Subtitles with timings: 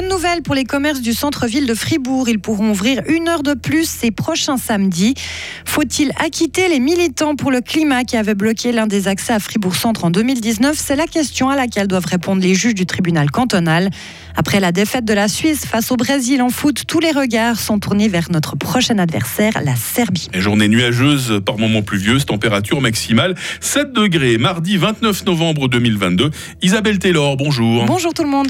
[0.00, 2.26] Bonne nouvelle pour les commerces du centre-ville de Fribourg.
[2.30, 5.12] Ils pourront ouvrir une heure de plus ces prochains samedis.
[5.66, 10.06] Faut-il acquitter les militants pour le climat qui avaient bloqué l'un des accès à Fribourg-Centre
[10.06, 13.90] en 2019 C'est la question à laquelle doivent répondre les juges du tribunal cantonal.
[14.36, 17.78] Après la défaite de la Suisse face au Brésil en foot, tous les regards sont
[17.78, 20.30] tournés vers notre prochain adversaire, la Serbie.
[20.32, 26.30] journée nuageuse, par moments pluvieuse, température maximale 7 degrés, mardi 29 novembre 2022.
[26.62, 27.84] Isabelle Taylor, bonjour.
[27.84, 28.48] Bonjour tout le monde.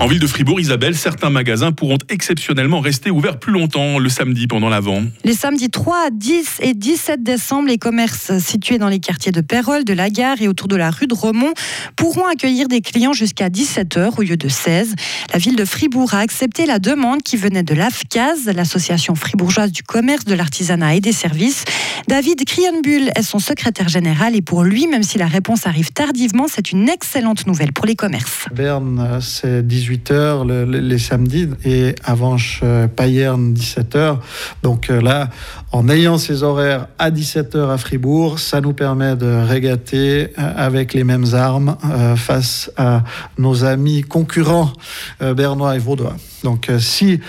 [0.00, 4.46] En ville de Fribourg, Isabelle, certains magasins pourront exceptionnellement rester ouverts plus longtemps le samedi
[4.46, 5.02] pendant l'avant.
[5.24, 9.84] Les samedis 3, 10 et 17 décembre, les commerces situés dans les quartiers de Pérol,
[9.84, 11.52] de la Gare et autour de la rue de Romont
[11.96, 14.94] pourront accueillir des clients jusqu'à 17h au lieu de 16.
[15.32, 19.82] La ville de Fribourg a accepté la demande qui venait de l'AFCAS, l'association fribourgeoise du
[19.82, 21.64] commerce, de l'artisanat et des services.
[22.06, 26.46] David Krionbull est son secrétaire général et pour lui, même si la réponse arrive tardivement,
[26.48, 28.46] c'est une excellente nouvelle pour les commerces.
[28.54, 34.18] Berne, c'est 18 18h les samedis et Avanche euh, Payerne 17h.
[34.62, 35.30] Donc euh, là,
[35.72, 40.92] en ayant ces horaires à 17h à Fribourg, ça nous permet de régater euh, avec
[40.94, 41.76] les mêmes armes
[42.16, 43.02] face à
[43.38, 44.72] nos amis concurrents
[45.20, 46.16] bernois et vaudois.
[46.44, 47.20] Donc si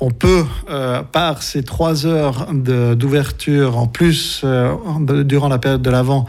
[0.00, 0.44] on peut,
[1.12, 4.44] par ces trois heures d'ouverture en plus
[5.24, 6.26] durant la période de l'Avent,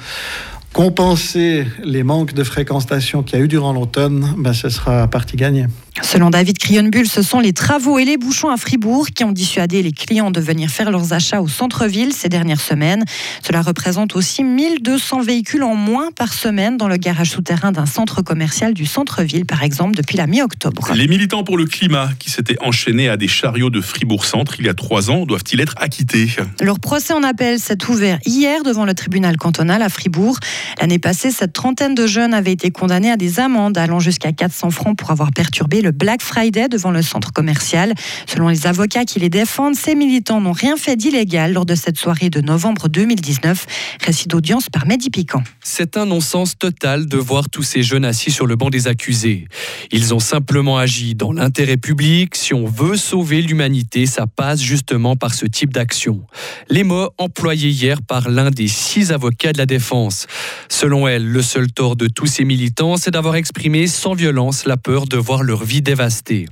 [0.74, 5.36] compenser les manques de fréquentation qu'il y a eu durant l'automne, ben, ce sera partie
[5.36, 5.66] gagnée.
[6.02, 9.82] Selon David Crionbull, ce sont les travaux et les bouchons à Fribourg qui ont dissuadé
[9.82, 13.06] les clients de venir faire leurs achats au centre-ville ces dernières semaines.
[13.46, 18.22] Cela représente aussi 1200 véhicules en moins par semaine dans le garage souterrain d'un centre
[18.22, 20.94] commercial du centre-ville, par exemple, depuis la mi-octobre.
[20.94, 24.70] Les militants pour le climat qui s'étaient enchaînés à des chariots de Fribourg-Centre il y
[24.70, 26.28] a trois ans doivent-ils être acquittés?
[26.62, 30.38] Leur procès en appel s'est ouvert hier devant le tribunal cantonal à Fribourg.
[30.80, 34.72] L'année passée, cette trentaine de jeunes avaient été condamnés à des amendes allant jusqu'à 400
[34.72, 37.94] francs pour avoir perturbé le Black Friday devant le centre commercial.
[38.28, 41.98] Selon les avocats qui les défendent, ces militants n'ont rien fait d'illégal lors de cette
[41.98, 43.66] soirée de novembre 2019.
[44.06, 45.44] Récit d'audience par Mehdi Piquant.
[45.62, 49.48] C'est un non-sens total de voir tous ces jeunes assis sur le banc des accusés.
[49.92, 52.36] Ils ont simplement agi dans l'intérêt public.
[52.36, 56.22] Si on veut sauver l'humanité, ça passe justement par ce type d'action.
[56.70, 60.28] Les mots employés hier par l'un des six avocats de la défense.
[60.70, 64.78] Selon elle, le seul tort de tous ces militants, c'est d'avoir exprimé sans violence la
[64.78, 66.48] peur de voir leur vie dévastée.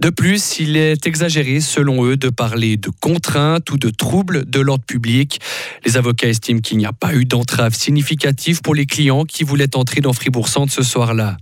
[0.00, 4.58] De plus, il est exagéré, selon eux, de parler de contraintes ou de troubles de
[4.58, 5.38] l'ordre public.
[5.84, 9.76] Les avocats estiment qu'il n'y a pas eu d'entrave significative pour les clients qui voulaient
[9.76, 11.36] entrer dans Fribourg Centre ce soir-là.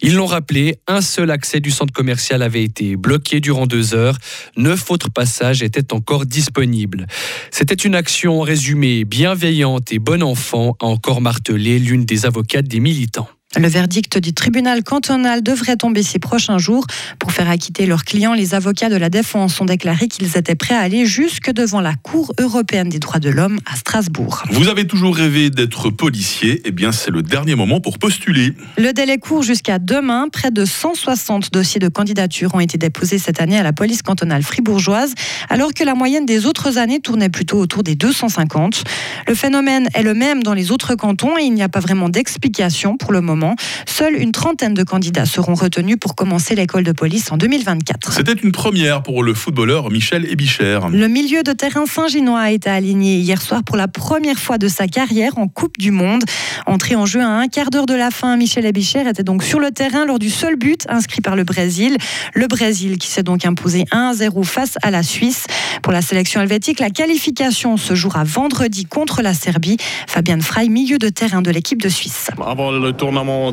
[0.00, 4.16] Ils l'ont rappelé, un seul accès du centre commercial avait été bloqué durant deux heures.
[4.56, 7.06] Neuf autres passages étaient encore disponibles.
[7.50, 12.80] C'était une action résumée bienveillante et bon enfant, a encore martelé l'une des avocates des
[12.80, 13.28] militants.
[13.56, 16.86] Le verdict du tribunal cantonal devrait tomber ces prochains jours.
[17.18, 20.74] Pour faire acquitter leurs clients, les avocats de la défense ont déclaré qu'ils étaient prêts
[20.74, 24.44] à aller jusque devant la Cour européenne des droits de l'homme à Strasbourg.
[24.50, 28.54] Vous avez toujours rêvé d'être policier Eh bien, c'est le dernier moment pour postuler.
[28.78, 30.28] Le délai court jusqu'à demain.
[30.32, 34.42] Près de 160 dossiers de candidature ont été déposés cette année à la police cantonale
[34.42, 35.12] fribourgeoise,
[35.50, 38.84] alors que la moyenne des autres années tournait plutôt autour des 250.
[39.28, 42.08] Le phénomène est le même dans les autres cantons et il n'y a pas vraiment
[42.08, 43.41] d'explication pour le moment.
[43.86, 48.12] Seule une trentaine de candidats seront retenus pour commencer l'école de police en 2024.
[48.12, 50.80] C'était une première pour le footballeur Michel Ebicher.
[50.90, 54.68] Le milieu de terrain Saint-Ginois a été aligné hier soir pour la première fois de
[54.68, 56.22] sa carrière en Coupe du Monde.
[56.66, 59.60] Entré en jeu à un quart d'heure de la fin, Michel Ebicher était donc sur
[59.60, 61.96] le terrain lors du seul but inscrit par le Brésil.
[62.34, 65.46] Le Brésil qui s'est donc imposé 1-0 face à la Suisse.
[65.82, 69.76] Pour la sélection helvétique, la qualification se jouera vendredi contre la Serbie.
[70.06, 72.28] Fabien Frey, milieu de terrain de l'équipe de Suisse.
[72.44, 72.92] Avant le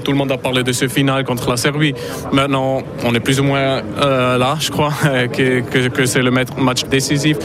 [0.04, 1.94] tout le monde a parlé de ce final contre la Serbie.
[2.32, 4.94] Maintenant, on est plus ou moins euh, là, je crois,
[5.34, 7.38] que, que, c'est le match décisif.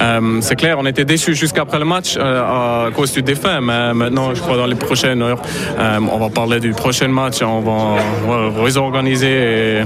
[0.00, 3.22] Euh, c'est clair, on était déçus jusqu'après le match euh, à cause du
[3.62, 5.40] mais maintenant, je crois, dans les prochaines heures,
[5.78, 9.82] on va parler du prochain match, on va réorganiser et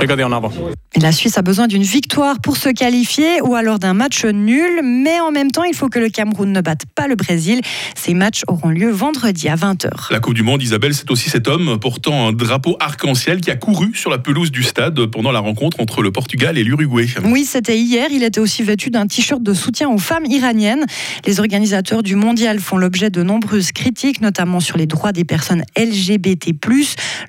[0.00, 0.52] regarder en avant.
[1.00, 5.18] La Suisse a besoin d'une victoire pour se qualifier ou alors d'un match nul, mais
[5.20, 7.60] en même temps, il faut que le Cameroun ne batte pas le Brésil.
[7.96, 10.12] Ces matchs auront lieu vendredi à 20h.
[10.12, 13.56] La Coupe du Monde, Isabelle, c'est aussi cet homme portant un drapeau arc-en-ciel qui a
[13.56, 17.08] couru sur la pelouse du stade pendant la rencontre entre le Portugal et l'Uruguay.
[17.24, 18.06] Oui, c'était hier.
[18.12, 20.86] Il était aussi vêtu d'un t-shirt de soutien aux femmes iraniennes.
[21.26, 25.64] Les organisateurs du mondial font l'objet de nombreuses critiques, notamment sur les droits des personnes
[25.76, 26.52] LGBT.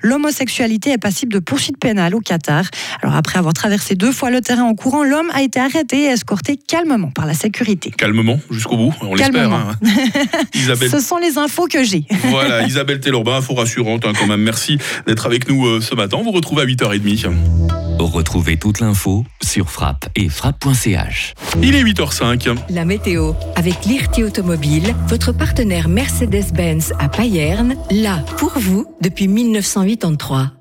[0.02, 2.62] L'homosexualité est passible de poursuites pénales au Qatar.
[3.02, 6.10] Alors, après avoir traversé deux fois le terrain en courant, l'homme a été arrêté et
[6.10, 7.90] escorté calmement par la sécurité.
[7.90, 9.52] Calmement, jusqu'au bout, on l'espère.
[9.52, 9.72] Hein.
[10.92, 12.04] Ce sont les infos que j'ai.
[12.26, 14.42] voilà, Isabelle Taylor, info rassurante changeante hein, quand même.
[14.42, 16.16] Merci d'être avec nous euh, ce matin.
[16.18, 17.32] On vous retrouve à 8h30.
[17.98, 21.34] Retrouvez toute l'info sur frappe et frappe.ch.
[21.62, 22.56] Il est 8h05.
[22.70, 30.52] La météo avec l'IRT Automobile, votre partenaire Mercedes-Benz à Payerne, là pour vous depuis 1983.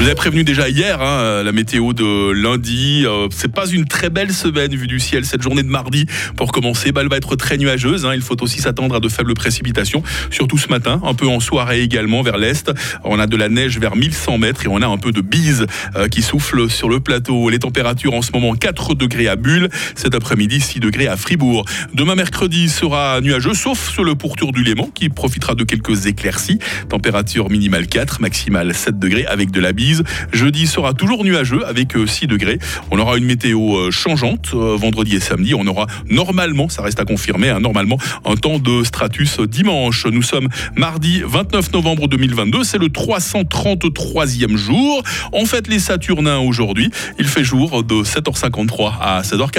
[0.00, 3.04] Je vous avez prévenu déjà hier, hein, la météo de lundi.
[3.04, 6.06] Euh, c'est pas une très belle semaine vu du ciel cette journée de mardi.
[6.38, 8.06] Pour commencer, bah, elle va être très nuageuse.
[8.06, 8.14] Hein.
[8.14, 11.82] Il faut aussi s'attendre à de faibles précipitations, surtout ce matin, un peu en soirée
[11.82, 12.72] également vers l'est.
[13.04, 15.66] On a de la neige vers 1100 mètres et on a un peu de bise
[15.96, 17.50] euh, qui souffle sur le plateau.
[17.50, 21.66] Les températures en ce moment 4 degrés à Bulle, cet après-midi 6 degrés à Fribourg.
[21.92, 26.58] Demain mercredi sera nuageux, sauf sur le pourtour du Léman qui profitera de quelques éclaircies.
[26.88, 29.89] Température minimale 4, maximale 7 degrés avec de la bise.
[30.32, 32.58] Jeudi sera toujours nuageux avec 6 euh, degrés.
[32.90, 35.54] On aura une météo euh, changeante euh, vendredi et samedi.
[35.54, 40.06] On aura normalement, ça reste à confirmer, hein, normalement un temps de stratus dimanche.
[40.06, 42.64] Nous sommes mardi 29 novembre 2022.
[42.64, 45.02] C'est le 333e jour.
[45.32, 46.90] On fête les Saturnins aujourd'hui.
[47.18, 49.48] Il fait jour de 7h53 à 16h40.